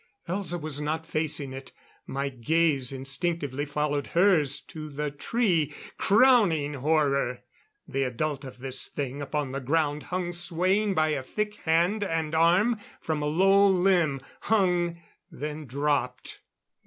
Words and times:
Elza 0.27 0.59
was 0.59 0.81
not 0.81 1.05
facing 1.05 1.53
it; 1.53 1.73
my 2.07 2.27
gaze 2.29 2.91
instinctively 2.91 3.65
followed 3.65 4.07
hers 4.17 4.59
to 4.59 4.89
the 4.89 5.11
tree. 5.11 5.71
Crowning 5.99 6.73
horror! 6.73 7.43
The 7.87 8.01
adult 8.01 8.43
of 8.43 8.57
this 8.57 8.87
thing 8.87 9.21
upon 9.21 9.51
the 9.51 9.59
ground 9.61 10.01
hung 10.09 10.31
swaying 10.31 10.95
by 10.95 11.09
a 11.09 11.21
thick 11.21 11.53
hand 11.53 12.03
and 12.03 12.33
arm 12.33 12.79
from 12.99 13.21
a 13.21 13.27
low 13.27 13.67
limb; 13.67 14.21
hung, 14.39 14.99
then 15.29 15.67
dropped. 15.67 16.39